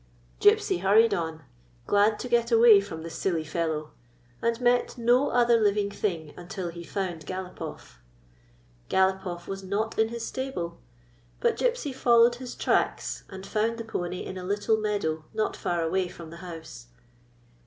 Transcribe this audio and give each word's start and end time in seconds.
Gypsy 0.39 0.81
hurried 0.81 1.13
on, 1.13 1.43
glad 1.85 2.17
to 2.21 2.27
get 2.27 2.51
away 2.51 2.81
from 2.81 3.03
the 3.03 3.09
silly 3.11 3.43
fellow, 3.43 3.91
and 4.41 4.59
met 4.59 4.97
no 4.97 5.29
other 5.29 5.61
living 5.61 5.91
thing 5.91 6.33
until 6.35 6.69
he 6.69 6.83
found 6.83 7.27
Galopoff. 7.27 7.99
Galopoff 8.89 9.47
was 9.47 9.61
not 9.61 9.99
in 9.99 10.07
his 10.09 10.25
stable; 10.25 10.79
but 11.39 11.55
Gypsy 11.55 11.93
followed 11.93 12.37
his 12.37 12.55
tracks, 12.55 13.25
and 13.29 13.45
found 13.45 13.77
the 13.77 13.85
pony 13.85 14.25
in 14.25 14.39
a 14.39 14.43
little 14.43 14.77
meadow 14.77 15.25
not 15.35 15.55
far 15.55 15.83
away 15.83 16.07
from 16.07 16.31
the 16.31 16.37
house. 16.37 16.87